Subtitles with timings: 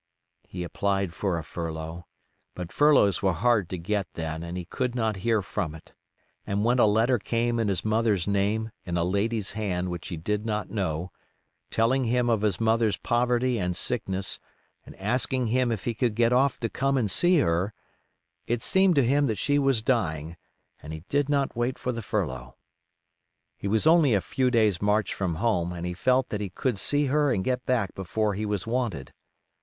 [0.47, 2.07] He applied for a furlough;
[2.55, 5.93] but furloughs were hard to get then and he could not hear from it;
[6.43, 10.17] and when a letter came in his mother's name in a lady's hand which he
[10.17, 11.11] did not know,
[11.69, 14.39] telling him of his mother's poverty and sickness
[14.87, 17.71] and asking him if he could get off to come and see her,
[18.47, 20.35] it seemed to him that she was dying,
[20.81, 22.55] and he did not wait for the furlough.
[23.55, 26.79] He was only a few days' march from home and he felt that he could
[26.79, 29.13] see her and get back before he was wanted.